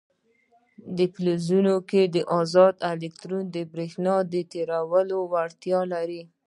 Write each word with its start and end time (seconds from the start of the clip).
په 0.95 1.03
فلزونو 1.13 1.75
کې 1.89 2.01
ازاد 2.39 2.75
الکترونونه 2.91 3.51
د 3.55 3.57
برېښنا 3.71 4.15
تیرولو 4.51 5.17
وړتیا 5.31 5.79
لري. 5.93 6.21